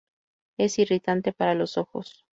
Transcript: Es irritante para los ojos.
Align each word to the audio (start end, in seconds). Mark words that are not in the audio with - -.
Es 0.57 0.79
irritante 0.79 1.31
para 1.31 1.53
los 1.53 1.77
ojos. 1.77 2.25